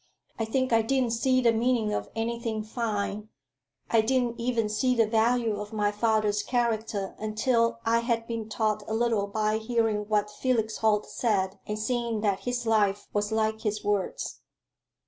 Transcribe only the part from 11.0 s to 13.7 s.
said, and seeing that his life was like